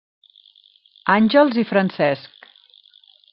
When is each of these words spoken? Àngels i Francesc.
Àngels 1.17 1.59
i 1.65 1.67
Francesc. 1.73 2.51